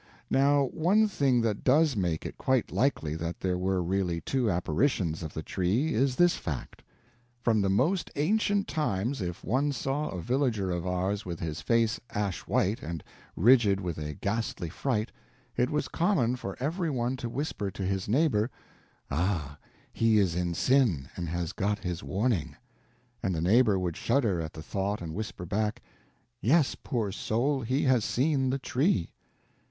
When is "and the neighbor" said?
23.21-23.77